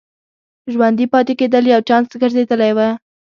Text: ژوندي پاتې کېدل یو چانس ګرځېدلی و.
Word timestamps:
ژوندي 0.73 1.05
پاتې 1.13 1.33
کېدل 1.39 1.63
یو 1.73 1.81
چانس 1.87 2.09
ګرځېدلی 2.21 2.71
و. 2.73 2.79